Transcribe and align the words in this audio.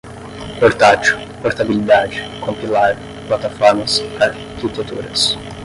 portátil, 0.59 1.15
portabilidade, 1.43 2.23
compilar, 2.43 2.97
plataformas, 3.27 4.01
arquitecturas 4.19 5.37